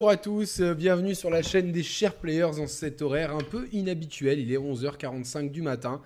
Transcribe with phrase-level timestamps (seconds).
[0.00, 3.42] Bonjour à tous, euh, bienvenue sur la chaîne des chers players en cet horaire un
[3.42, 4.38] peu inhabituel.
[4.38, 6.00] Il est 11h45 du matin.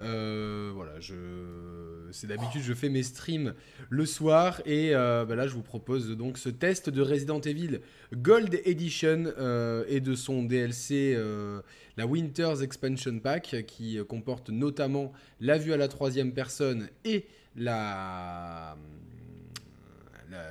[0.00, 1.14] Euh, voilà, je...
[2.10, 3.52] c'est d'habitude je fais mes streams
[3.90, 7.80] le soir et euh, bah là je vous propose donc ce test de Resident Evil
[8.14, 9.26] Gold Edition
[9.88, 11.14] et de son DLC,
[11.98, 17.26] la Winter's Expansion Pack, qui comporte notamment la vue à la troisième personne et
[17.56, 18.78] la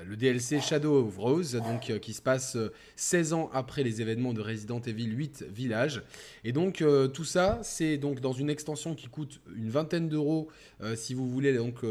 [0.05, 2.57] le DLC Shadow of Rose, donc, euh, qui se passe
[2.95, 6.03] 16 euh, ans après les événements de Resident Evil 8 Village.
[6.43, 10.49] Et donc euh, tout ça, c'est donc dans une extension qui coûte une vingtaine d'euros
[10.95, 11.85] si vous voulez donc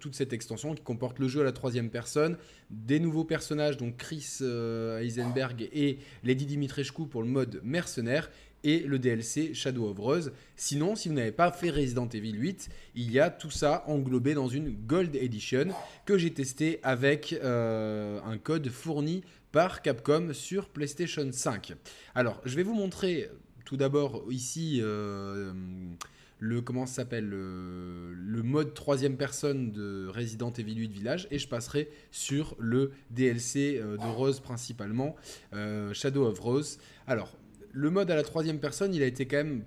[0.00, 2.38] toute cette extension qui comporte le jeu à la troisième personne,
[2.70, 8.30] des nouveaux personnages donc Chris Heisenberg et Lady Dimitrescu pour le mode mercenaire
[8.66, 10.32] et le DLC Shadow of Rose.
[10.56, 14.34] Sinon, si vous n'avez pas fait Resident Evil 8, il y a tout ça englobé
[14.34, 15.68] dans une Gold Edition
[16.04, 21.74] que j'ai testé avec euh, un code fourni par Capcom sur PlayStation 5.
[22.16, 23.30] Alors, je vais vous montrer
[23.64, 25.52] tout d'abord ici euh,
[26.40, 31.88] le comment s'appelle le, mode troisième personne de Resident Evil 8 Village et je passerai
[32.10, 35.14] sur le DLC euh, de Rose principalement,
[35.92, 36.78] Shadow of Rose.
[37.06, 37.36] Alors,
[37.76, 39.62] le mode à la troisième personne, il a été quand même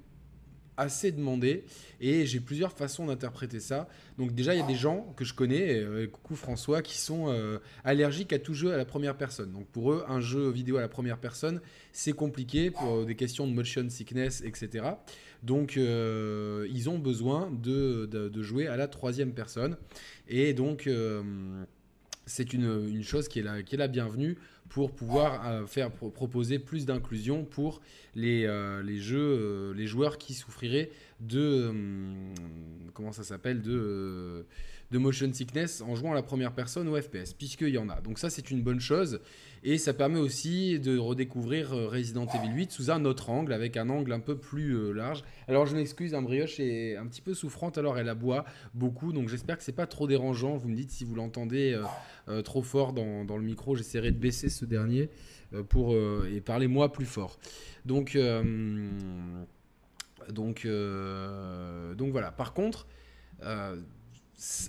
[0.77, 1.65] assez demandé
[2.02, 3.88] et j'ai plusieurs façons d'interpréter ça.
[4.17, 7.25] Donc déjà, il y a des gens que je connais, euh, coucou François, qui sont
[7.27, 9.52] euh, allergiques à tout jeu à la première personne.
[9.52, 13.45] Donc pour eux, un jeu vidéo à la première personne, c'est compliqué pour des questions
[13.45, 14.85] de motion sickness, etc.
[15.43, 19.77] Donc euh, ils ont besoin de, jouer à la troisième personne.
[20.27, 20.89] Et donc
[22.30, 24.38] c'est une, chose qui est, la bienvenue
[24.69, 27.81] pour pouvoir euh, faire proposer plus d'inclusion pour
[28.16, 31.73] les, euh, euh, les joueurs qui souffriraient de
[32.93, 34.45] comment ça s'appelle de
[34.91, 38.01] de motion sickness en jouant à la première personne au FPS, puisqu'il y en a.
[38.01, 39.21] Donc ça, c'est une bonne chose.
[39.63, 43.87] Et ça permet aussi de redécouvrir Resident Evil 8 sous un autre angle, avec un
[43.89, 45.23] angle un peu plus large.
[45.47, 49.29] Alors je m'excuse, un brioche est un petit peu souffrante, alors elle aboie beaucoup, donc
[49.29, 50.58] j'espère que c'est pas trop dérangeant.
[50.58, 51.79] Vous me dites si vous l'entendez
[52.43, 55.09] trop fort dans, le micro, j'essaierai de baisser ce dernier
[55.53, 57.39] euh, pour, euh, et parlez-moi plus fort.
[57.85, 58.43] Donc, euh,
[60.31, 60.67] donc,
[61.97, 62.31] donc voilà.
[62.31, 62.87] Par contre,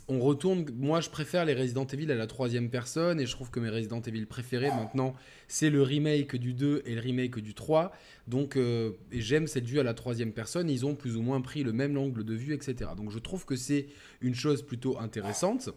[0.08, 0.66] on retourne.
[0.76, 3.68] Moi, je préfère les Resident Evil à la troisième personne et je trouve que mes
[3.68, 5.14] Resident Evil préférés maintenant,
[5.46, 7.92] c'est le remake du 2 et le remake du 3.
[8.26, 10.68] Donc, et j'aime cette vue à la troisième personne.
[10.68, 12.90] Ils ont plus ou moins pris le même angle de vue, etc.
[12.96, 13.86] Donc, je trouve que c'est
[14.20, 15.68] une chose plutôt intéressante.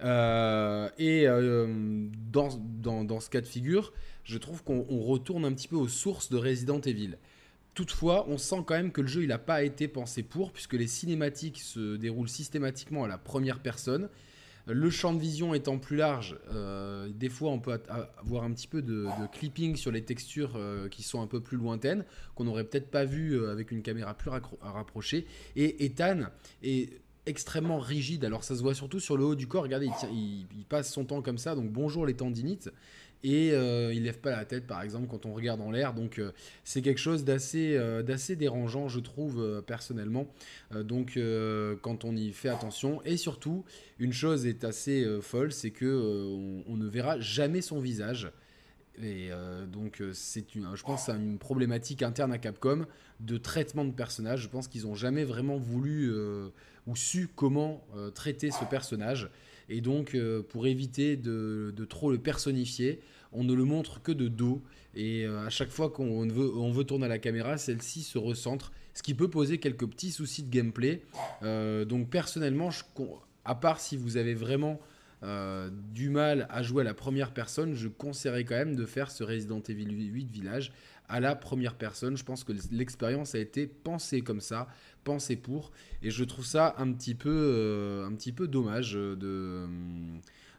[0.00, 3.92] et dans, dans, dans, ce cas de figure,
[4.24, 7.16] je trouve qu'on retourne un petit peu aux sources de Resident Evil.
[7.74, 10.86] Toutefois, on sent quand même que le jeu n'a pas été pensé pour, puisque les
[10.86, 14.08] cinématiques se déroulent systématiquement à la première personne.
[14.66, 17.78] Le champ de vision étant plus large, euh, des fois on peut
[18.16, 21.58] avoir un petit peu de, clipping sur les textures euh, qui sont un peu plus
[21.58, 24.30] lointaines, qu'on n'aurait peut-être pas vu euh, avec une caméra plus
[24.62, 25.26] rapprochée.
[25.54, 26.20] Et Ethan
[26.62, 30.46] est extrêmement rigide, alors ça se voit surtout sur le haut du corps, regardez, il,
[30.56, 32.70] il passe son temps comme ça, donc bonjour les tendinites
[33.24, 36.18] et euh, il lève pas la tête par exemple quand on regarde en l'air donc
[36.18, 36.30] euh,
[36.62, 40.28] c'est quelque chose d'assez euh, d'assez dérangeant je trouve personnellement
[40.74, 41.18] donc
[41.80, 43.64] quand on y fait attention et surtout
[43.98, 48.30] une chose est assez folle c'est que on, ne verra jamais son visage
[49.02, 49.30] et
[49.72, 52.86] donc, c'est une, je pense, une problématique interne à Capcom
[53.18, 54.42] de traitement de personnage.
[54.42, 56.12] Je pense qu'ils n'ont jamais vraiment voulu
[56.86, 57.84] ou su comment
[58.14, 59.30] traiter ce personnage.
[59.68, 60.16] Et donc,
[60.48, 63.00] pour éviter de, trop le personnifier,
[63.34, 64.62] on ne le montre que de dos.
[64.94, 69.02] Et euh, à chaque fois qu'on veut, tourner à la caméra, celle-ci se recentre, ce
[69.02, 71.02] qui peut poser quelques petits soucis de gameplay.
[71.42, 72.70] Euh, donc personnellement,
[73.44, 74.80] à part si vous avez vraiment
[75.24, 79.10] euh, du mal à jouer à la première personne, je conseillerais quand même de faire
[79.10, 80.72] ce Resident Evil 8 Village
[81.08, 82.16] à la première personne.
[82.16, 84.68] Je pense que l'expérience a été pensée comme ça,
[85.04, 85.70] pensée pour,
[86.02, 89.68] et je trouve ça un petit peu, un petit peu dommage de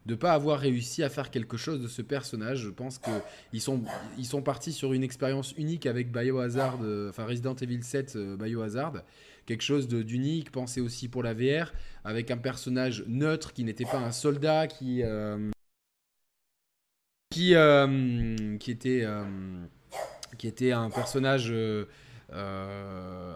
[0.06, 2.60] de ne pas avoir réussi à faire quelque chose de ce personnage.
[2.60, 3.82] Je pense qu'ils sont,
[4.18, 8.38] ils sont partis sur une expérience unique avec Biohazard, euh, enfin Resident Evil 7 euh,
[8.38, 9.04] Biohazard.
[9.48, 11.72] Quelque chose d'unique, pensé aussi pour la VR,
[12.04, 15.52] avec un personnage neutre qui n'était pas un soldat, qui, euh,
[17.30, 17.54] qui,
[18.60, 19.06] qui, était,
[20.38, 21.54] qui était un personnage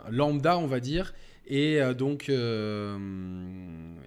[0.10, 1.14] lambda, on va dire,
[1.50, 2.96] et euh, donc, euh,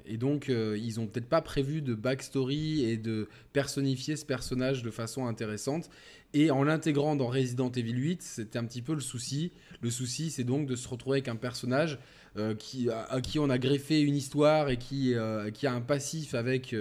[0.07, 4.85] et donc euh, ils ont peut-être pas prévu de backstory et de personnifier ce personnage
[4.85, 5.91] de façon intéressante.
[6.35, 9.51] Et en l'intégrant dans Resident Evil 8, c'était un petit peu le souci.
[9.81, 11.99] Le souci, c'est donc de se retrouver avec un personnage
[12.59, 15.15] qui, à, qui on a greffé une histoire et qui,
[15.53, 16.75] qui a un passif avec,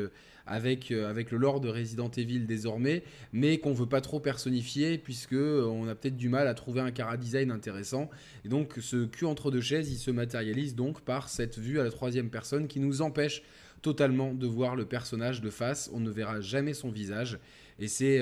[0.45, 3.03] avec, avec le lore de Resident Evil désormais,
[3.33, 6.91] mais qu'on veut pas trop personnifier puisque on a peut-être du mal à trouver un
[6.91, 8.09] cara design intéressant.
[8.45, 11.83] Et donc ce cul entre deux chaises, il se matérialise donc par cette vue à
[11.83, 13.43] la troisième personne qui nous empêche
[13.81, 15.89] totalement de voir le personnage de face.
[15.93, 17.39] On ne verra jamais son visage.
[17.79, 18.21] Et c'est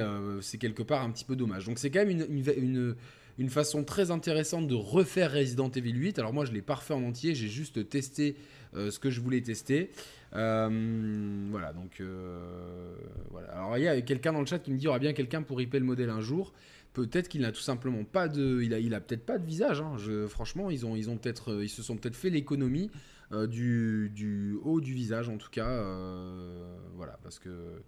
[0.59, 1.65] quelque part un petit peu dommage.
[1.65, 2.95] Donc c'est quand même une,
[3.39, 6.19] une façon très intéressante de refaire Resident Evil 8.
[6.19, 8.35] Alors moi je l'ai pas refait en entier, j'ai juste testé
[8.75, 9.89] euh, ce que je voulais tester.
[10.33, 12.95] Euh, voilà, donc euh,
[13.31, 13.49] voilà.
[13.49, 15.13] Alors il y a quelqu'un dans le chat qui me dit il y aura bien
[15.13, 16.53] quelqu'un pour ripper le modèle un jour.
[16.93, 19.81] Peut-être qu'il n'a tout simplement pas de, il a, il a peut-être pas de visage.
[19.81, 19.95] Hein.
[20.27, 22.89] Franchement, ils ont, ils ont peut-être, ils se sont peut-être fait l'économie
[23.47, 25.83] du, du, haut du visage en tout cas.
[26.95, 27.79] voilà, parce que euh,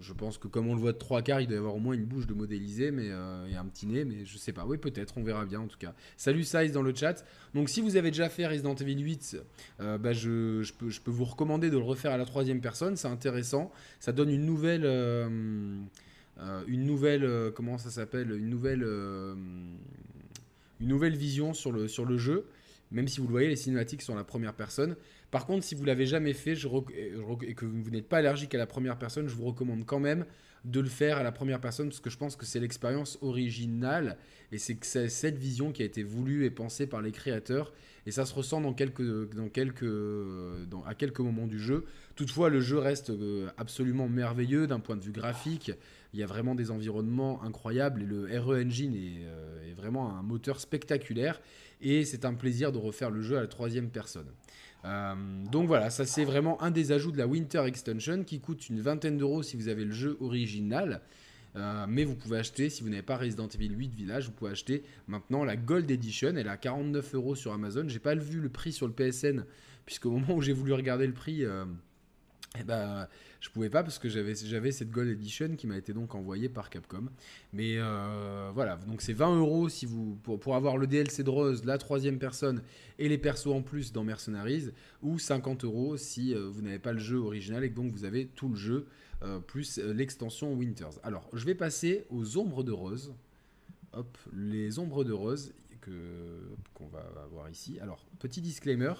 [0.00, 1.78] je pense que comme on le voit de trois quarts, il doit y avoir au
[1.78, 4.64] moins une bouche de modélisé mais, euh, et un petit nez, mais je sais pas.
[4.64, 5.94] Oui, peut-être, on verra bien en tout cas.
[6.16, 7.24] Salut Size dans le chat.
[7.54, 9.36] Donc si vous avez déjà fait Resident Evil 8,
[9.80, 12.96] euh, bah, je, peux, je, peux, vous recommander de le refaire à la troisième personne.
[12.96, 13.70] C'est intéressant.
[13.98, 14.84] Ça donne une nouvelle...
[14.84, 17.52] une nouvelle...
[17.54, 18.32] comment ça s'appelle?
[18.32, 18.82] Une nouvelle...
[18.82, 22.46] une nouvelle vision sur le jeu.
[22.90, 24.96] Même si vous le voyez, les cinématiques sont la première personne.
[25.30, 28.66] Par contre, si vous l'avez jamais fait et que vous n'êtes pas allergique à la
[28.66, 30.24] première personne, je vous recommande quand même
[30.64, 34.18] de le faire à la première personne parce que je pense que c'est l'expérience originale
[34.52, 37.72] et c'est cette vision qui a été voulue et pensée par les créateurs
[38.06, 39.84] et ça se ressent dans quelques, dans quelques,
[40.86, 41.84] à quelques moments du jeu.
[42.16, 45.72] Toutefois, le jeu reste euh, absolument merveilleux d'un point de vue graphique.
[46.12, 50.22] Il y a vraiment des environnements incroyables et le RE Engine euh, est vraiment un
[50.22, 51.40] moteur spectaculaire
[51.82, 54.26] et c'est un plaisir de refaire le jeu à la troisième personne.
[54.84, 55.14] Euh,
[55.50, 58.80] donc voilà, ça c'est vraiment un des ajouts de la Winter Extension qui coûte une
[58.80, 61.02] vingtaine d'euros si vous avez le jeu original.
[61.56, 64.52] Euh, mais vous pouvez acheter, si vous n'avez pas Resident Evil 8 Village, vous pouvez
[64.52, 66.28] acheter maintenant la Gold Edition.
[66.36, 67.84] Elle est à 49 euros sur Amazon.
[67.88, 69.44] J'ai pas vu le prix sur le PSN,
[69.84, 71.64] puisque au moment où j'ai voulu regarder le prix, euh,
[72.58, 73.08] eh ben,
[73.40, 76.50] je pouvais pas parce que j'avais, j'avais cette Gold Edition qui m'a été donc envoyée
[76.50, 77.06] par Capcom.
[77.54, 81.64] Mais euh, voilà, donc c'est 20 euros si vous, pour, avoir le DLC de Rose,
[81.64, 82.62] la troisième personne
[82.98, 84.70] et les persos en plus dans Mercenaries,
[85.02, 88.04] ou 50 euros si euh, vous n'avez pas le jeu original et que donc vous
[88.04, 88.86] avez tout le jeu
[89.22, 90.98] euh, plus l'extension Winters.
[91.02, 93.14] Alors, je vais passer aux ombres de Rose.
[93.94, 95.90] Hop, les ombres de Rose que,
[96.74, 97.78] qu'on va avoir ici.
[97.80, 98.92] Alors, petit disclaimer.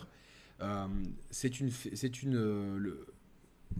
[1.30, 3.04] c'est une, c'est une,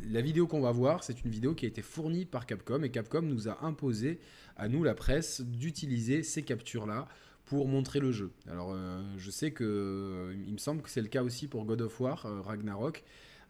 [0.02, 2.90] la vidéo qu'on va voir, c'est une vidéo qui a été fournie par Capcom et
[2.90, 4.20] Capcom nous a imposé
[4.56, 7.08] à nous, la presse, d'utiliser ces captures-là
[7.50, 8.30] pour montrer le jeu.
[8.48, 11.64] Alors, euh, je sais que euh, il me semble que c'est le cas aussi pour
[11.64, 13.02] God of War euh, Ragnarok.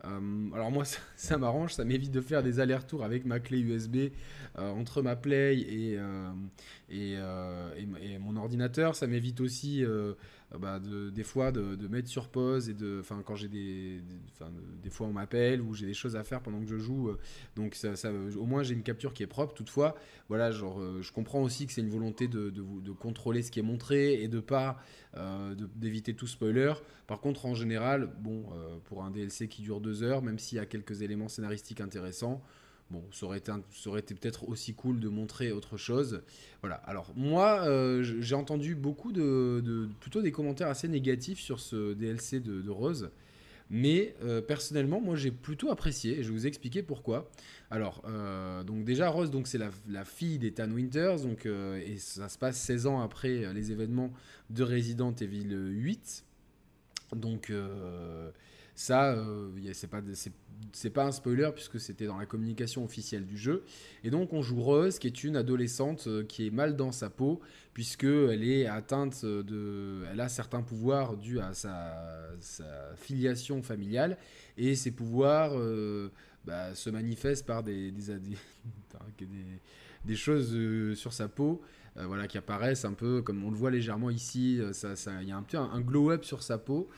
[0.02, 0.84] alors moi,
[1.16, 4.12] ça, m'arrange, ça m'évite de faire des allers-retours avec ma clé USB
[4.56, 5.98] entre ma Play et,
[6.90, 7.18] et,
[8.18, 8.96] mon ordinateur.
[8.96, 9.84] Ça m'évite aussi
[10.58, 14.02] bah, de, des fois de, mettre sur pause et de, enfin quand j'ai des,
[14.82, 17.18] des, fois on m'appelle ou j'ai des choses à faire pendant que je joue, euh,
[17.54, 19.54] donc ça, au moins j'ai une capture qui est propre.
[19.54, 19.94] Toutefois,
[20.28, 23.60] voilà, genre euh, je comprends aussi que c'est une volonté de, de, contrôler ce qui
[23.60, 24.78] est montré et de pas
[25.76, 26.72] d'éviter tout spoiler.
[27.06, 28.44] Par contre, en général, bon,
[28.84, 32.42] pour un DLC qui dure deux heures, même s'il y a quelques éléments scénaristiques intéressants.
[32.90, 33.52] Bon, ça aurait été,
[33.98, 36.22] été peut-être aussi cool de montrer autre chose.
[36.60, 36.74] Voilà.
[36.74, 42.40] Alors moi, euh, j'ai entendu beaucoup de, plutôt des commentaires assez négatifs sur ce DLC
[42.40, 43.10] de, Rose.
[43.72, 47.30] Mais euh, personnellement, moi j'ai plutôt apprécié et je vais vous expliquer pourquoi.
[47.70, 52.38] Alors, euh, donc déjà Rose, donc c'est la, fille d'Ethan Winters, donc et ça se
[52.38, 54.12] passe 16 ans après les événements
[54.50, 56.24] de Resident Evil 8.
[57.14, 57.52] Donc
[58.74, 59.50] ça, euh,
[60.72, 63.64] c'est pas, un spoiler puisque c'était dans la communication officielle du jeu.
[64.04, 67.10] Et donc on joue Rose, qui est une adolescente euh, qui est mal dans sa
[67.10, 67.40] peau
[67.74, 72.30] puisque elle est atteinte de, elle a certains pouvoirs dus à sa,
[72.96, 74.16] filiation familiale
[74.56, 76.10] et ces pouvoirs euh,
[76.44, 77.92] bah, se manifestent par des,
[80.14, 80.56] choses
[80.94, 81.62] sur sa peau.
[81.96, 85.42] voilà, qui apparaissent un peu comme on le voit légèrement ici, il y a un
[85.42, 86.88] petit un glow-up sur sa peau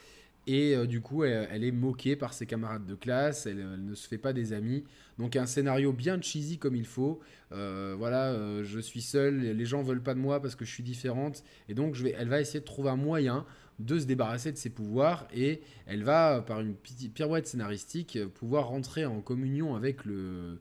[0.46, 4.08] et euh, du coup, elle, est moquée par ses camarades de classe, elle, ne se
[4.08, 4.84] fait pas des amis.
[5.18, 7.20] Donc un scénario bien cheesy comme il faut.
[7.52, 10.70] Euh, voilà, euh, je suis seule, les gens veulent pas de moi parce que je
[10.70, 11.44] suis différente.
[11.68, 13.46] Et donc elle va essayer de trouver un moyen
[13.78, 15.28] de se débarrasser de ses pouvoirs.
[15.34, 20.60] Et elle va, par une pirouette scénaristique, pouvoir rentrer en communion avec le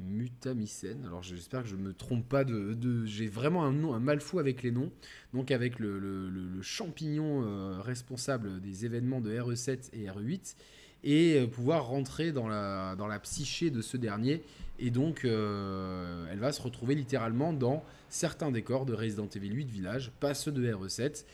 [0.00, 1.04] Mutamycène.
[1.04, 3.04] Alors j'espère que je ne me trompe pas de.
[3.06, 4.90] J'ai vraiment un nom, mal fou avec les noms.
[5.32, 10.56] Donc avec le, champignon euh, responsable des événements de RE7 et RE8
[11.02, 14.42] et euh, pouvoir rentrer dans la, dans la psyché de ce dernier.
[14.78, 19.70] Et donc euh, elle va se retrouver littéralement dans certains décors de Resident Evil 8
[19.70, 21.24] Village, pas ceux de RE7.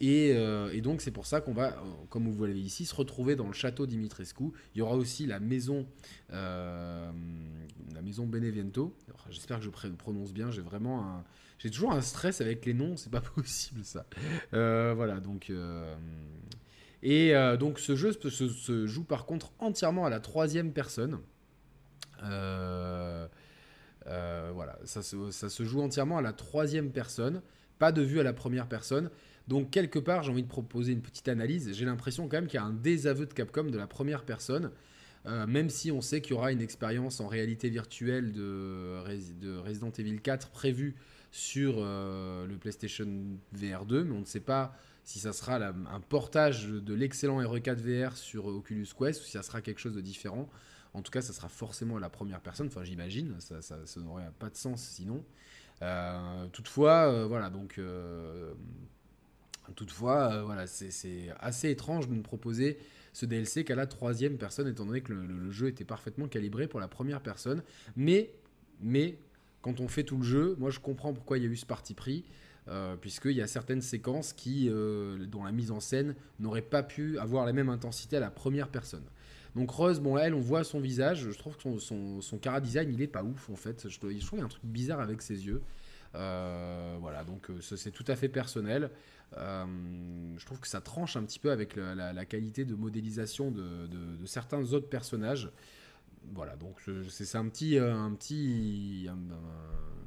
[0.00, 0.34] Et,
[0.82, 1.80] donc c'est pour ça qu'on va,
[2.10, 4.44] comme vous l'avez ici, se retrouver dans le château Dimitrescu.
[4.74, 5.86] Il y aura aussi la maison,
[6.30, 7.12] la
[8.02, 8.96] maison Benevento.
[9.30, 10.50] J'espère que je prononce bien.
[10.50, 11.24] J'ai vraiment un,
[11.58, 12.96] j'ai toujours un stress avec les noms.
[12.96, 14.06] C'est pas possible ça.
[14.50, 15.52] voilà donc.
[17.04, 21.20] Et donc ce jeu se, joue par contre entièrement à la troisième personne.
[22.24, 23.26] Euh,
[24.06, 27.42] euh, voilà, ça se, joue entièrement à la troisième personne,
[27.78, 29.10] pas de vue à la première personne.
[29.48, 31.72] Donc quelque part, j'ai envie de proposer une petite analyse.
[31.72, 34.70] J'ai l'impression quand même qu'il y a un désaveu de Capcom de la première personne,
[35.26, 38.98] euh, même si on sait qu'il y aura une expérience en réalité virtuelle de,
[39.64, 40.94] Resident Evil 4 prévue
[41.30, 43.08] sur le PlayStation
[43.52, 47.76] VR 2, mais on ne sait pas si ça sera un portage de l'excellent RE4
[47.76, 50.48] VR sur Oculus Quest ou si ça sera quelque chose de différent.
[50.94, 52.66] En tout cas, ça sera forcément la première personne.
[52.66, 55.24] Enfin, j'imagine, ça, n'aurait pas de sens sinon.
[55.80, 57.80] Euh, toutefois, euh, voilà, donc.
[59.68, 62.78] Euh, toutefois, voilà, c'est assez étrange de nous proposer
[63.12, 66.80] ce DLC qu'à la troisième personne, étant donné que le, jeu était parfaitement calibré pour
[66.80, 67.62] la première personne.
[67.96, 68.30] Mais,
[68.80, 69.18] mais,
[69.60, 71.66] quand on fait tout le jeu, moi je comprends pourquoi il y a eu ce
[71.66, 72.24] parti pris.
[73.00, 77.46] puisqu'il y a certaines séquences qui, dont la mise en scène n'aurait pas pu avoir
[77.46, 79.04] la même intensité à la première personne.
[79.54, 81.30] Donc Rose, bon, elle, on voit son visage.
[81.30, 83.88] Je trouve que son, son, son cara design, il est pas ouf en fait.
[83.88, 85.62] Je, trouve qu'il y a un truc bizarre avec ses yeux.
[86.14, 88.90] Euh, voilà, donc euh, c'est tout à fait personnel.
[89.36, 89.64] Euh,
[90.36, 93.88] je trouve que ça tranche un petit peu avec la, qualité de modélisation de,
[94.26, 95.50] certains autres personnages.
[96.34, 99.08] Voilà, donc c'est un petit, un petit,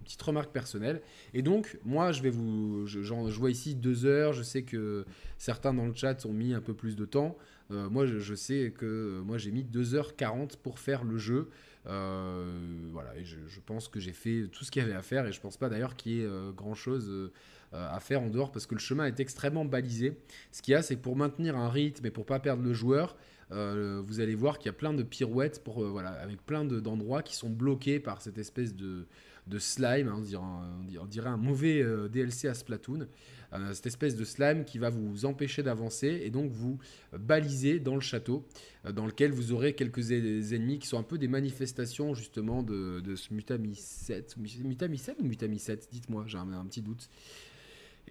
[0.05, 1.01] petite remarque personnelle.
[1.33, 4.31] Et donc, moi, je vais vous, je, je vois ici deux heures.
[4.31, 5.05] Je sais que
[5.37, 7.35] certains dans le chat ont mis un peu plus de temps.
[7.71, 11.49] Euh, moi, je, sais que euh, moi j'ai mis 2h40 pour faire le jeu.
[11.87, 12.59] Euh,
[12.91, 15.31] voilà, et je, pense que j'ai fait tout ce qu'il y avait à faire et
[15.31, 17.31] je pense pas d'ailleurs qu'il y ait grand chose
[17.73, 20.17] à faire en dehors parce que le chemin est extrêmement balisé.
[20.51, 22.73] Ce qu'il y a, c'est que pour maintenir un rythme et pour pas perdre le
[22.73, 23.15] joueur,
[23.49, 27.35] vous allez voir qu'il y a plein de pirouettes pour, voilà, avec plein d'endroits qui
[27.35, 29.05] sont bloqués par cette espèce de,
[29.47, 30.21] de slime, hein,
[30.99, 33.07] on, dirait, un mauvais DLC à Splatoon.
[33.55, 36.77] Euh, cette espèce de slime qui va vous empêcher d'avancer et donc vous
[37.17, 38.45] baliser dans le château,
[38.85, 43.01] euh, dans lequel vous aurez quelques ennemis qui sont un peu des manifestations justement de,
[43.15, 44.35] ce Mutamicette.
[44.37, 47.09] Mutamicette ou Mutamicette Dites-moi, j'ai un, petit doute.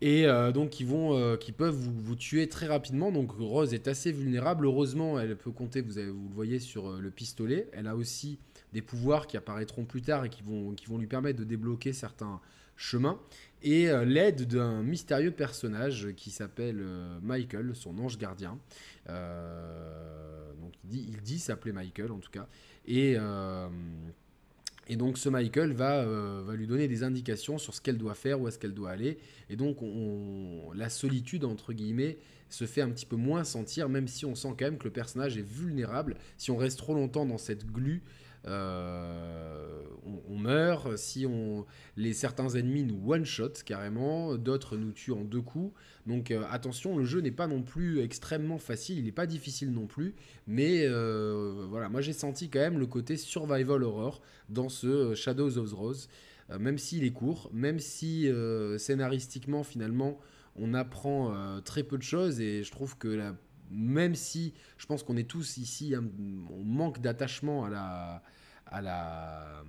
[0.00, 3.12] Et euh, donc qui vont qui peuvent vous, tuer très rapidement.
[3.12, 4.66] Donc Rose est assez vulnérable.
[4.66, 7.68] Heureusement elle peut compter vous, avez, vous le voyez sur le pistolet.
[7.72, 8.38] Elle a aussi
[8.75, 12.40] des pouvoirs qui apparaîtront plus tard et qui vont lui permettre de débloquer certains
[12.76, 13.19] chemins
[13.64, 18.59] et euh, l'aide d'un mystérieux personnage qui s'appelle euh, Michael, son ange gardien.
[19.09, 22.47] Euh, donc il dit, s'appeler Michael en tout cas.
[22.87, 23.16] Et,
[24.97, 26.04] donc ce Michael va,
[26.54, 29.16] lui donner des indications sur ce qu'elle doit faire, où est-ce qu'elle doit aller.
[29.49, 32.19] Et donc on, la solitude, entre guillemets,
[32.50, 34.93] se fait un petit peu moins sentir, même si on sent quand même que le
[34.93, 36.16] personnage est vulnérable.
[36.37, 38.02] Si on reste trop longtemps dans cette glu,
[38.46, 39.82] euh,
[40.28, 40.96] on, meurt.
[40.98, 41.64] Si on,
[41.96, 45.72] les, certains ennemis nous one-shot carrément, d'autres nous tuent en deux coups.
[46.06, 49.72] Donc euh, attention, le jeu n'est pas non plus extrêmement facile, il n'est pas difficile
[49.72, 50.14] non plus.
[50.46, 55.56] Mais euh, voilà, moi j'ai senti quand même le côté survival horror dans ce Shadows
[55.56, 56.08] of the Rose.
[56.60, 58.28] même s'il est court, même si
[58.78, 60.18] scénaristiquement finalement
[60.56, 61.34] on apprend
[61.64, 63.34] très peu de choses et je trouve que la
[63.75, 68.23] même si je pense qu'on est tous ici, on manque d'attachement à la,
[68.66, 69.64] à la.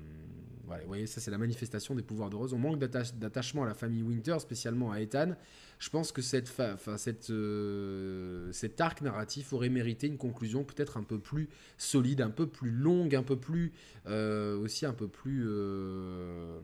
[0.65, 2.53] Voilà, vous voyez, ça c'est la manifestation des pouvoirs de Rose.
[2.53, 5.35] On manque d'attachement à la famille Winter, spécialement à Ethan.
[5.77, 6.51] Je pense que cette,
[6.97, 12.31] cette, euh, cet arc narratif aurait mérité une conclusion peut-être un peu plus solide, un
[12.31, 13.73] peu plus longue, un peu plus.
[14.07, 15.45] Euh, aussi un peu plus.
[15.47, 16.59] Euh,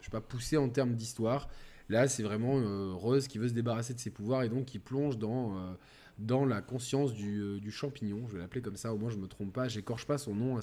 [0.00, 1.48] je sais pas, poussé en termes d'histoire.
[1.88, 5.18] Là, c'est vraiment Rose qui veut se débarrasser de ses pouvoirs et donc qui plonge
[5.18, 5.76] dans
[6.20, 8.26] dans la conscience du, euh, champignon.
[8.28, 9.68] Je vais l'appeler comme ça, au moins je me trompe pas.
[9.68, 10.62] J'écorche pas son nom à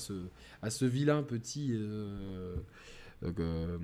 [0.70, 1.72] ce, vilain petit.
[1.74, 2.56] Euh,
[3.24, 3.78] euh,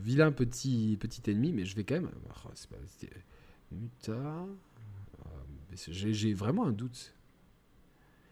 [0.00, 2.10] vilain petit, petit ennemi, mais je vais quand même.
[2.44, 2.48] Oh,
[3.72, 4.46] Muta.
[5.74, 7.14] J'ai vraiment un doute.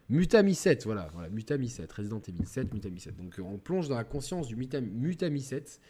[0.09, 3.17] Mutami 7, voilà, voilà, Mutami 7, Resident Evil 7, Mutami 7.
[3.17, 5.81] Donc on plonge dans la conscience du Mutami 7.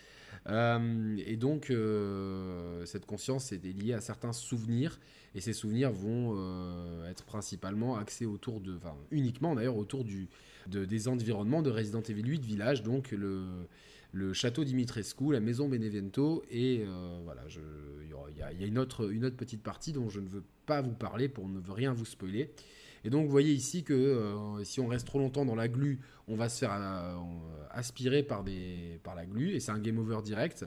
[0.49, 1.73] Et donc
[2.85, 4.99] cette conscience est liée à certains souvenirs
[5.37, 10.29] et ces souvenirs vont euh, être principalement axés autour de, enfin uniquement d'ailleurs autour du,
[10.67, 13.45] des environnements de Resident Evil 8 village, donc le,
[14.13, 19.27] le château Dimitrescu, la maison Benevento, et euh, voilà, il y, a, une, autre, une
[19.27, 22.51] autre petite partie dont je ne veux pas vous parler pour ne rien vous spoiler.
[23.07, 26.37] Et donc vous voyez ici que si on reste trop longtemps dans la glu, on
[26.37, 26.73] va se faire
[27.71, 30.67] aspirer par, des, par la glu et c'est un game over direct.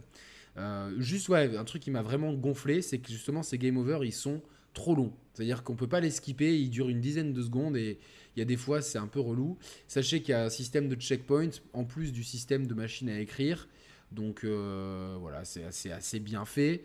[0.98, 4.14] juste ouais, un truc qui m'a vraiment gonflé, c'est que justement ces game over ils
[4.14, 4.42] sont
[4.74, 5.14] trop longs.
[5.34, 8.00] C'est-à-dire qu'on peut pas les skipper, ils durent une dizaine de secondes et
[8.36, 9.58] il y a des fois c'est un peu relou.
[9.88, 13.20] Sachez qu'il y a un système de checkpoint en plus du système de machine à
[13.20, 13.68] écrire.
[14.12, 16.84] Donc euh, voilà, c'est assez, bien fait.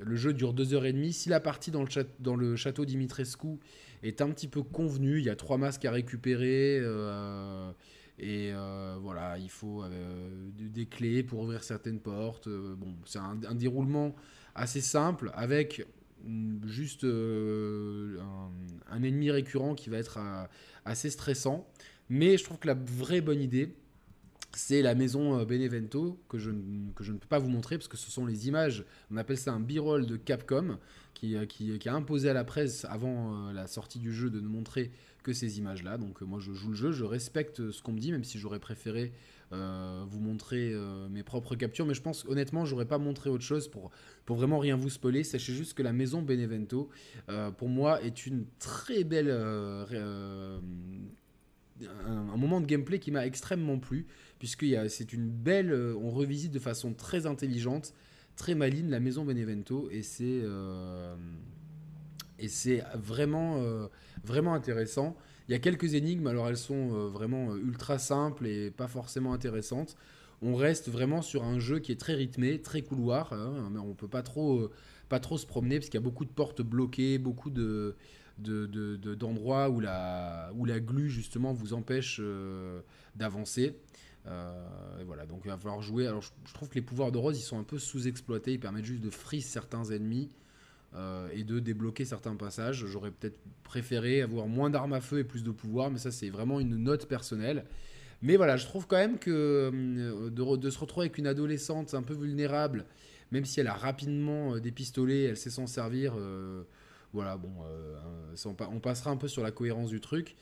[0.00, 1.12] Le jeu dure 2h30.
[1.12, 1.84] Si la partie dans
[2.36, 3.58] le, château Dimitrescu
[4.02, 6.78] est un petit peu convenue, il y a trois masques à récupérer.
[6.80, 7.70] Euh,
[8.18, 9.84] et euh, voilà, il faut
[10.56, 12.48] des clés pour ouvrir certaines portes.
[12.48, 14.14] bon, c'est un, déroulement
[14.54, 15.86] assez simple avec
[16.66, 20.18] juste un, ennemi récurrent qui va être
[20.84, 21.68] assez stressant.
[22.08, 23.74] Mais je trouve que la vraie bonne idée,
[24.54, 28.10] c'est la maison euh, Benevento que je, ne peux pas vous montrer parce que ce
[28.10, 30.78] sont les images, on appelle ça un b-roll de Capcom
[31.14, 34.48] qui, euh, a imposé à la presse avant euh, la sortie du jeu de ne
[34.48, 34.90] montrer
[35.22, 35.98] que ces images-là.
[35.98, 38.60] Donc moi je joue le jeu, je respecte ce qu'on me dit, même si j'aurais
[38.60, 39.12] préféré
[39.52, 40.74] vous montrer
[41.10, 41.84] mes propres captures.
[41.84, 43.90] Mais je pense honnêtement, j'aurais pas montré autre chose pour,
[44.24, 45.24] pour vraiment rien vous spoiler.
[45.24, 46.88] Sachez juste que la maison Benevento,
[47.58, 49.30] pour moi, est une très belle
[52.06, 54.06] un, moment de gameplay qui m'a extrêmement plu,
[54.38, 55.72] puisque c'est une belle.
[55.72, 57.94] Euh, on revisite de façon très intelligente,
[58.36, 60.40] très maligne la maison Benevento, et c'est.
[60.42, 61.14] Euh,
[62.38, 63.86] et c'est vraiment, euh,
[64.24, 65.16] vraiment intéressant.
[65.48, 69.96] Il y a quelques énigmes, alors elles sont vraiment ultra simples et pas forcément intéressantes.
[70.40, 73.94] On reste vraiment sur un jeu qui est très rythmé, très couloir, hein, mais on
[73.94, 74.70] peut pas trop,
[75.08, 77.94] pas trop se promener parce qu'il y a beaucoup de portes bloquées, beaucoup de,
[78.42, 82.80] d'endroits de, où, la, où la glu justement vous empêche euh,
[83.16, 83.76] d'avancer.
[84.26, 86.06] Euh, voilà, donc il va falloir jouer.
[86.06, 88.84] Alors je, trouve que les pouvoirs de Rose ils sont un peu sous-exploités, ils permettent
[88.84, 90.30] juste de freeze certains ennemis
[90.94, 92.86] euh, et de débloquer certains passages.
[92.86, 96.30] J'aurais peut-être préféré avoir moins d'armes à feu et plus de pouvoir, mais ça c'est
[96.30, 97.64] vraiment une note personnelle.
[98.20, 99.70] Mais voilà, je trouve quand même que
[100.30, 102.86] de, de, se retrouver avec une adolescente un peu vulnérable,
[103.32, 106.14] même si elle a rapidement des pistolets, elle sait s'en servir.
[107.12, 110.34] Voilà, bon, euh, on, passera un peu sur la cohérence du truc.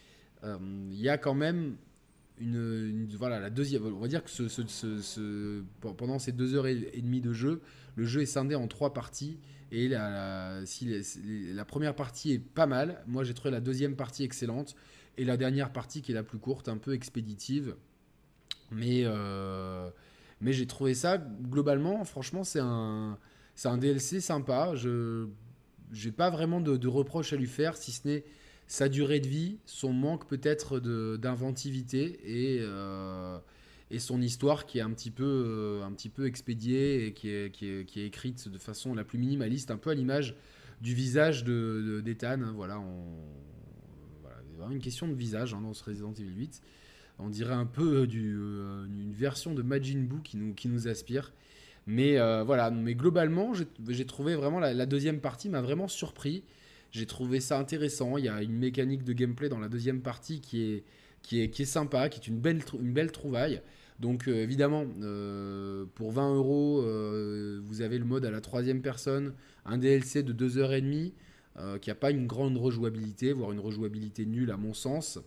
[0.44, 0.58] Euh,
[0.90, 1.76] il y a quand même
[2.38, 7.20] une, voilà la deuxième on va dire que ce, pendant ces deux heures et, demie
[7.20, 7.60] de jeu
[7.96, 9.38] le jeu est scindé en trois parties
[9.70, 10.88] et la, si
[11.52, 14.74] la première partie est pas mal moi j'ai trouvé la deuxième partie excellente
[15.18, 17.76] et la dernière partie qui est la plus courte un peu expéditive
[18.70, 19.90] mais euh,
[20.40, 23.18] j'ai trouvé ça globalement franchement c'est un
[23.54, 25.26] c'est un DLC sympa je
[25.92, 28.24] j'ai pas vraiment de, reproches à lui faire, si ce n'est
[28.66, 30.78] sa durée de vie, son manque peut-être
[31.16, 33.38] d'inventivité et, euh,
[33.90, 37.30] et son histoire qui est un petit peu, euh, un petit peu expédiée et qui
[37.30, 40.36] est, qui, est, qui est, écrite de façon la plus minimaliste, un peu à l'image
[40.80, 42.38] du visage d'Ethan.
[42.38, 43.02] De, hein, voilà, on,
[44.56, 46.62] vraiment une question de visage hein, dans ce Resident Evil 8.
[47.18, 50.88] On dirait un peu du, euh, une version de Majin Buu qui nous, qui nous
[50.88, 51.32] aspire.
[51.90, 53.52] Mais euh, voilà, mais globalement,
[53.88, 56.44] j'ai trouvé vraiment la, deuxième partie m'a vraiment surpris.
[56.92, 58.16] J'ai trouvé ça intéressant.
[58.16, 60.84] Il y a une mécanique de gameplay dans la deuxième partie qui est,
[61.22, 63.60] qui est, qui est sympa, qui est une belle, une belle trouvaille.
[63.98, 66.80] Donc euh, évidemment, euh, pour 20 euros,
[67.66, 69.34] vous avez le mode à la troisième personne,
[69.66, 71.12] un DLC de 2h30
[71.80, 75.18] qui n'a pas une grande rejouabilité, voire une rejouabilité nulle à mon sens,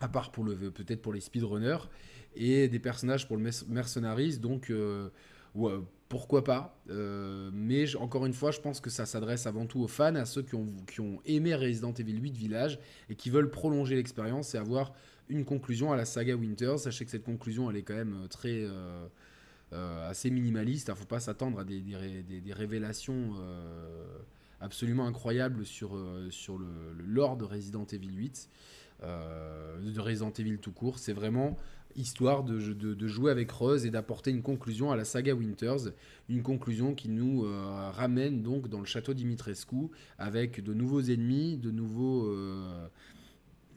[0.00, 1.88] à part pour le peut-être pour les speedrunners,
[2.34, 4.38] et des personnages pour le mercenaries.
[4.38, 4.72] Donc
[5.64, 9.80] euh, pourquoi pas euh, Mais encore une fois, je pense que ça s'adresse avant tout
[9.80, 10.54] aux fans, à ceux qui
[11.00, 12.78] ont, aimé Resident Evil 8 Village
[13.10, 14.92] et qui veulent prolonger l'expérience et avoir
[15.28, 16.74] une conclusion à la saga Winter.
[16.78, 18.66] Sachez que cette conclusion, elle est quand même euh, très
[20.08, 20.88] assez minimaliste.
[20.88, 21.82] Il ne faut pas s'attendre à des,
[22.52, 23.34] révélations
[24.60, 25.98] absolument incroyables sur,
[26.30, 26.66] sur le,
[27.04, 28.48] lore de Resident Evil 8,
[29.02, 31.00] de Resident Evil tout court.
[31.00, 31.56] C'est vraiment
[31.96, 35.92] histoire de, jouer avec Rose et d'apporter une conclusion à la saga Winters,
[36.28, 41.56] une conclusion qui nous euh, ramène donc dans le château Dimitrescu avec de nouveaux ennemis,
[41.56, 42.88] de nouveaux, euh,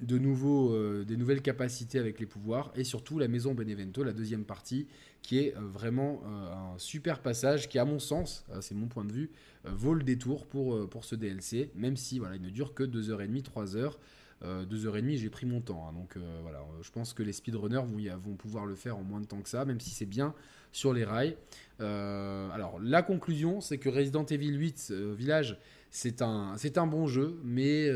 [0.01, 4.45] de euh, des nouvelles capacités avec les pouvoirs et surtout la maison Benevento, la deuxième
[4.45, 4.87] partie,
[5.21, 9.31] qui est vraiment un super passage qui, à mon sens, c'est mon point de vue,
[9.65, 13.43] vaut le détour pour, pour ce DLC, même si voilà, il ne dure que 2h30,
[13.43, 13.95] 3h.
[14.43, 15.85] Euh, deux heures et demie, j'ai pris mon temps.
[15.87, 15.93] Hein.
[15.93, 17.81] donc euh, voilà, je pense que les speedrunners
[18.23, 20.33] vont, pouvoir le faire en moins de temps que ça, même si c'est bien
[20.71, 21.35] sur les rails.
[21.81, 25.59] Euh, alors la conclusion, c'est que Resident Evil 8 Village,
[25.91, 27.89] c'est un, bon jeu, mais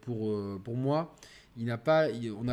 [0.00, 1.14] pour, moi,
[1.56, 1.76] on n'a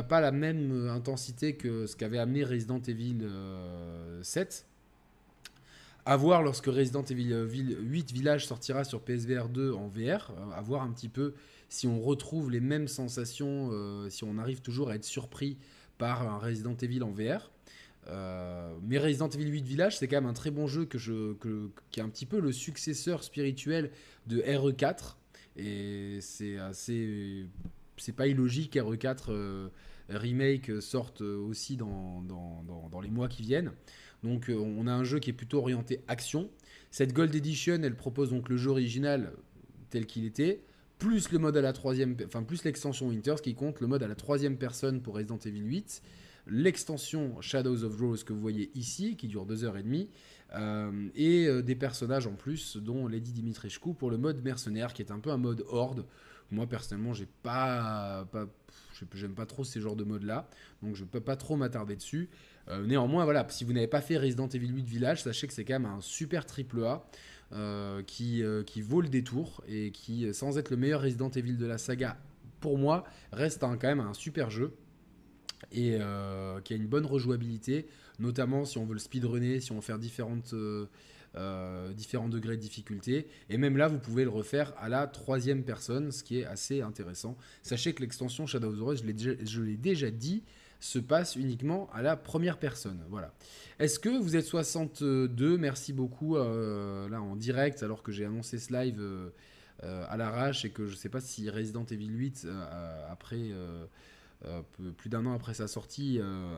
[0.03, 3.27] pas la même intensité que ce qu'avait amené Resident Evil
[4.21, 4.65] 7.
[6.05, 7.35] À voir lorsque Resident Evil
[7.81, 11.33] 8 Village sortira sur PSVR 2 en VR, à voir un petit peu
[11.69, 13.71] si on retrouve les mêmes sensations,
[14.09, 15.57] si on arrive toujours à être surpris
[15.97, 17.51] par un Resident Evil en VR.
[18.09, 22.03] Euh, mais Resident Evil 8 Village, c'est quand même un très bon jeu qui est
[22.03, 23.91] un petit peu le successeur spirituel
[24.27, 25.15] de RE4.
[25.57, 27.47] Et c'est assez.
[27.97, 29.69] C'est pas illogique RE4 euh,
[30.09, 33.71] Remake sorte aussi dans, dans, dans, les mois qui viennent.
[34.23, 36.49] Donc euh, on a un jeu qui est plutôt orienté action.
[36.91, 39.33] Cette Gold Edition, elle propose donc le jeu original
[39.89, 40.61] tel qu'il était,
[40.99, 44.07] plus le mode à la troisième, enfin plus l'extension Winters qui compte le mode à
[44.07, 46.01] la troisième personne pour Resident Evil 8
[46.49, 50.07] l'extension Shadows of Rose que vous voyez ici, qui dure 2h30,
[50.55, 55.01] euh, et euh, des personnages en plus, dont Lady Dimitrescu pour le mode mercenaire, qui
[55.01, 56.05] est un peu un mode horde.
[56.49, 58.25] Moi personnellement, j'ai pas,
[59.13, 60.47] j'aime pas trop ces genres de modes là,
[60.81, 62.29] donc je peux pas trop m'attarder dessus.
[62.69, 65.65] Euh, néanmoins, voilà, si vous n'avez pas fait Resident Evil 8 Village, sachez que c'est
[65.65, 67.05] quand même un super triple A.
[68.05, 71.77] qui, qui vaut le détour et qui, sans être le meilleur Resident Evil de la
[71.77, 72.17] saga,
[72.59, 74.73] pour moi, reste quand même un super jeu
[75.71, 77.87] et euh, qui a une bonne rejouabilité,
[78.19, 80.85] notamment si on veut le speedrunner, si on veut faire différentes, euh,
[81.35, 83.27] euh, différents degrés de difficulté.
[83.49, 86.81] Et même là, vous pouvez le refaire à la troisième personne, ce qui est assez
[86.81, 87.37] intéressant.
[87.63, 89.03] Sachez que l'extension Shadow of the Rose,
[89.43, 90.43] je l'ai déjà, dit,
[90.79, 93.03] se passe uniquement à la première personne.
[93.09, 93.33] Voilà.
[93.79, 98.73] Est-ce que vous êtes 62 Merci beaucoup là en direct alors que j'ai annoncé ce
[98.73, 99.01] live
[99.81, 102.47] à l'arrache et que je ne sais pas si Resident Evil 8
[103.09, 103.51] après
[104.45, 104.61] euh,
[104.97, 106.55] plus d'un an après sa sortie, euh,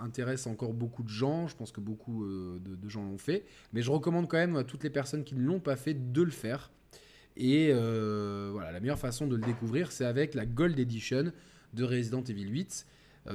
[0.00, 1.48] intéresse encore beaucoup de gens.
[1.48, 3.44] Je pense que beaucoup euh, de, gens l'ont fait.
[3.74, 6.22] Mais je recommande quand même à toutes les personnes qui ne l'ont pas fait de
[6.22, 6.70] le faire.
[7.36, 11.32] Et voilà, la meilleure façon de le découvrir, c'est avec la Gold Edition
[11.74, 12.86] de Resident Evil 8.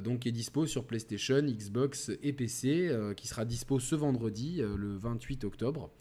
[0.04, 4.98] Donc qui est dispo sur PlayStation, Xbox et PC, qui sera dispo ce vendredi, le
[4.98, 5.92] 28 octobre.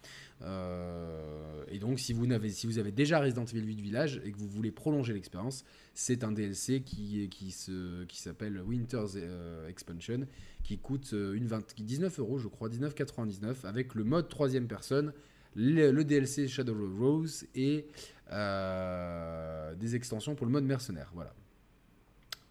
[0.43, 4.33] Euh, et donc, si vous, avez, si vous avez déjà Resident Evil 8 Village et
[4.33, 9.69] que vous voulez prolonger l'expérience, c'est un DLC qui, qui, se, qui s'appelle Winter's euh,
[9.69, 10.27] Expansion,
[10.63, 15.13] qui coûte euh, une 20, 19 euros, je crois, 19,99, avec le mode troisième personne,
[15.55, 17.87] le, DLC Shadow Rose et
[18.31, 21.11] des extensions pour le mode mercenaire.
[21.15, 21.33] Voilà.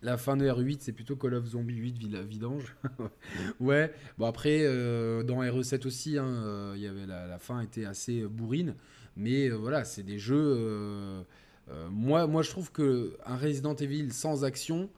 [0.03, 2.75] La fin de RE8, c'est plutôt Call of Zombie 8 Vidange.
[3.61, 8.25] ouais, bon après, euh, dans RE7 aussi, hein, euh, y avait la, fin était assez
[8.25, 8.75] bourrine.
[9.15, 11.23] Mais euh, voilà, c'est des jeux.
[11.89, 14.89] moi, moi, je trouve que un Resident Evil sans action,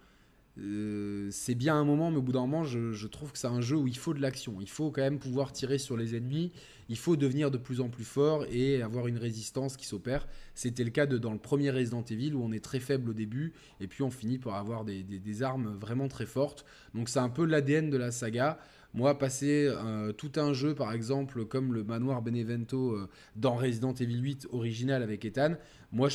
[0.57, 3.61] euh, c'est bien un moment, mais au bout d'un moment, je, trouve que c'est un
[3.61, 4.57] jeu où il faut de l'action.
[4.61, 6.51] Il faut quand même pouvoir tirer sur les ennemis.
[6.87, 10.27] Il faut devenir de plus en plus fort et avoir une résistance qui s'opère.
[10.53, 13.13] C'était le cas de, dans le premier Resident Evil où on est très faible au
[13.13, 16.63] début et puis on finit par avoir des, des armes vraiment très fortes.
[16.93, 18.59] Donc c'est un peu l'ADN de la saga.
[18.95, 23.93] Moi, passer euh, tout un jeu, par exemple, comme le manoir Benevento euh, dans Resident
[23.93, 25.55] Evil 8 original avec Ethan,
[25.91, 26.07] moi,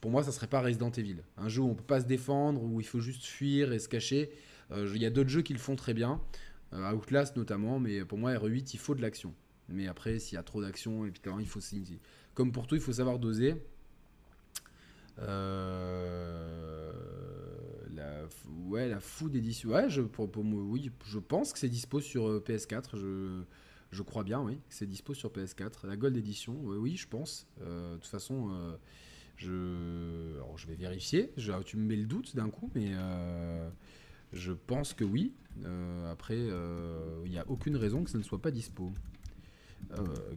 [0.00, 1.18] pour moi, ça serait pas Resident Evil.
[1.36, 3.90] Un jeu où on peut pas se défendre, où il faut juste fuir et se
[3.90, 4.30] cacher.
[4.72, 6.20] Euh, il y a d'autres jeux qui le font très bien,
[6.72, 9.34] Outlast notamment, mais pour moi, RE8, il faut de l'action.
[9.68, 11.60] Mais après, s'il y a trop d'action, évidemment, il faut
[12.34, 13.56] comme pour tout, il faut savoir doser.
[15.18, 16.85] Euh
[18.66, 19.70] ouais, la food édition.
[19.70, 22.96] Ouais, je, pour, oui, je pense que c'est dispo sur euh, PS4.
[22.96, 23.42] Je,
[23.90, 25.86] je crois bien, oui, que c'est dispo sur PS4.
[25.86, 27.46] La Gold Edition, oui, je pense.
[27.62, 28.76] Euh, de toute façon, euh,
[29.36, 31.32] je, je vais vérifier.
[31.64, 32.92] Tu me mets le doute d'un coup, mais
[34.32, 35.32] je pense que oui.
[36.10, 36.38] après,
[37.24, 38.92] il n'y a aucune raison que ça ne soit pas dispo.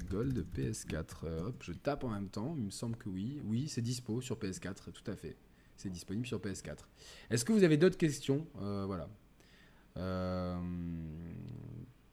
[0.10, 1.25] Gold PS4.
[1.45, 2.53] hop, je tape en même temps.
[2.58, 3.41] Il me semble que oui.
[3.45, 5.36] Oui, c'est dispo sur PS4, tout à fait.
[5.80, 6.76] C'est disponible sur PS4.
[7.30, 8.46] Est-ce que vous avez d'autres questions?
[8.62, 9.08] Euh, Voilà.
[9.96, 10.58] Euh,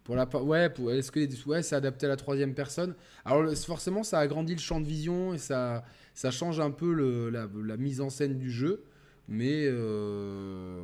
[0.05, 2.94] pour la ouais, est-ce ouais, c'est adapté à la troisième personne?
[3.24, 5.83] Alors forcément, ça agrandit le champ de vision et ça,
[6.31, 8.85] change un peu la, mise en scène du jeu.
[9.26, 10.81] Mais euh,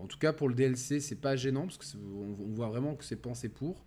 [0.00, 3.04] en tout cas, pour le DLC, c'est pas gênant parce qu'on on voit vraiment que
[3.04, 3.84] c'est pensé pour.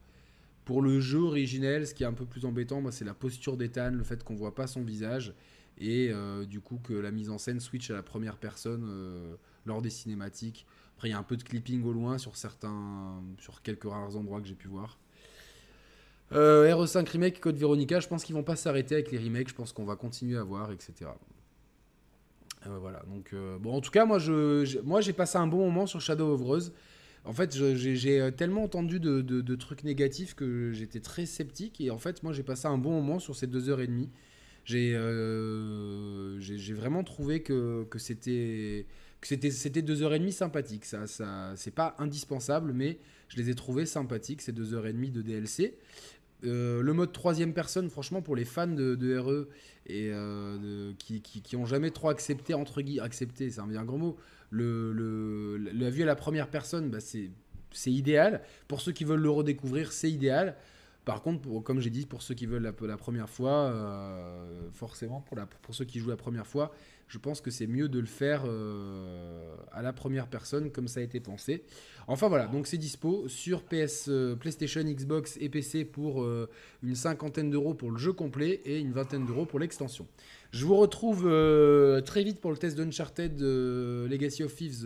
[0.64, 3.92] Pour le jeu originel, ce qui est un peu plus embêtant, c'est la posture d'Ethan,
[3.92, 5.34] le fait qu'on voit pas son visage
[5.82, 9.36] et euh, du coup que la mise en scène switch à la première personne euh,
[9.66, 10.66] lors des cinématiques.
[10.96, 14.16] Après, il y a un peu de clipping au loin sur certains, sur quelques rares
[14.16, 15.00] endroits que j'ai pu voir.
[16.34, 19.56] Euh, RE5 remake, Code Veronica, je pense qu'ils vont pas s'arrêter avec les remakes, je
[19.56, 21.10] pense qu'on va continuer à voir, etc.
[22.64, 26.00] voilà, donc bon, en tout cas, moi, je, moi, j'ai passé un bon moment sur
[26.00, 26.74] Shadow of Rose.
[27.26, 31.82] En fait, j'ai tellement entendu de, de, trucs négatifs que j'étais très sceptique.
[31.82, 34.10] Et en fait, moi, j'ai passé un bon moment sur ces deux heures et demie.
[34.70, 38.86] Euh, j'ai vraiment trouvé que, c'était
[39.22, 40.86] c'était deux heures et demie sympathiques.
[40.86, 44.94] Ça, ça, c'est pas indispensable, mais je les ai trouvés sympathiques ces deux heures et
[44.94, 45.78] demie de DLC.
[46.44, 49.48] le mode troisième personne, franchement, pour les fans de, RE
[49.88, 50.12] et
[50.98, 54.18] qui, qui, ont jamais trop accepté, entre guillemets, accepté, c'est un bien grand mot,
[54.52, 58.42] le, la vue à la première personne, bah, c'est idéal.
[58.68, 60.56] Pour ceux qui veulent le redécouvrir, c'est idéal.
[61.06, 65.26] Par contre, comme j'ai dit, pour ceux qui veulent la, première fois, euh, forcément,
[65.64, 66.72] pour ceux qui jouent la première fois,
[67.08, 71.00] je pense que c'est mieux de le faire euh, à la première personne, comme ça
[71.00, 71.64] a été pensé.
[72.06, 76.24] Enfin voilà, donc c'est dispo sur PS, euh, PlayStation, Xbox et PC pour
[76.84, 80.08] une cinquantaine d'euros pour le jeu complet et une vingtaine d'euros pour l'extension.
[80.52, 81.24] Je vous retrouve
[82.06, 84.86] très vite pour le test d'Uncharted Legacy of Thieves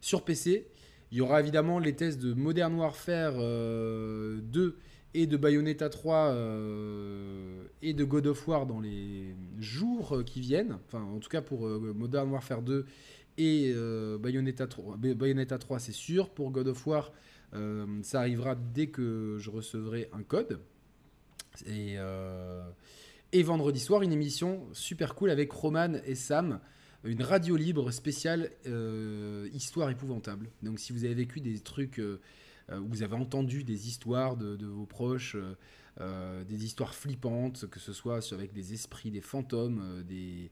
[0.00, 0.68] sur PC.
[1.12, 4.72] Il y aura évidemment les tests de Modern Warfare 2 euh,
[5.12, 10.40] et de Bayonetta 3 euh, et de God of War dans les jours euh, qui
[10.40, 10.78] viennent.
[10.86, 12.86] Enfin, en tout cas pour Modern Warfare 2
[13.36, 13.74] et
[14.20, 16.30] Bayonetta 3, Bayonetta 3 c'est sûr.
[16.30, 17.12] Pour God of War,
[18.02, 20.60] ça arrivera dès que je recevrai un code.
[21.66, 21.98] Et
[23.42, 26.60] vendredi soir, une émission super cool avec Roman et Sam
[27.04, 30.48] une radio libre spéciale euh, histoire épouvantable.
[30.62, 32.20] Donc si vous avez vécu des trucs, euh,
[32.70, 35.36] euh, vous avez entendu des histoires de, vos proches,
[36.48, 40.50] des histoires flippantes, que ce soit avec des esprits, des fantômes, des,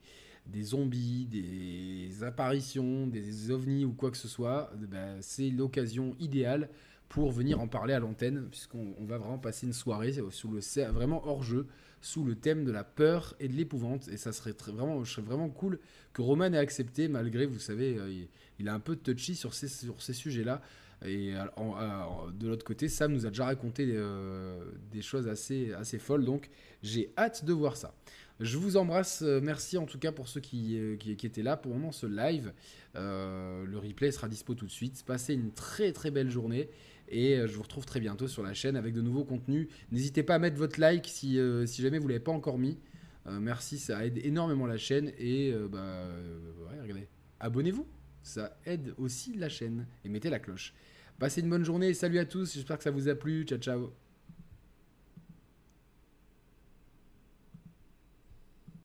[0.62, 6.68] zombies, des apparitions, des ovnis ou quoi que ce soit, ben, c'est l'occasion idéale
[7.10, 10.60] pour venir en parler à l'antenne, puisqu'on va vraiment passer une soirée sous le,
[10.92, 11.66] vraiment hors jeu
[12.00, 14.06] sous le thème de la peur et de l'épouvante.
[14.08, 15.80] Et ça serait très, vraiment, serais vraiment cool
[16.12, 18.28] que Roman ait accepté, malgré, vous savez, euh, il,
[18.60, 20.62] il a un peu touchy sur ces, sur ces sujets-là.
[21.04, 26.26] Et de l'autre côté, Sam nous a déjà raconté euh, des choses assez, assez folles,
[26.26, 26.50] donc
[26.82, 27.94] j'ai hâte de voir ça.
[28.38, 31.72] Je vous embrasse, euh, merci en tout cas pour ceux qui, qui, étaient là pour
[31.72, 32.52] moment ce live.
[32.94, 35.02] le replay sera dispo tout de suite.
[35.06, 36.68] Passez une très très belle journée
[37.10, 39.68] et euh, je vous retrouve très bientôt sur la chaîne avec de nouveaux contenus.
[39.90, 42.58] N'hésitez pas à mettre votre like si, euh, si jamais vous ne l'avez pas encore
[42.58, 42.78] mis.
[43.26, 45.12] Euh, merci, ça aide énormément la chaîne.
[45.18, 46.06] Et bah,
[46.82, 47.08] regardez,
[47.40, 47.86] abonnez-vous.
[48.22, 49.86] Ça aide aussi la chaîne.
[50.04, 50.74] Et mettez la cloche.
[51.18, 51.92] Passez une bonne journée.
[51.94, 52.54] Salut à tous.
[52.54, 53.44] J'espère que ça vous a plu.
[53.44, 54.09] Ciao, ciao.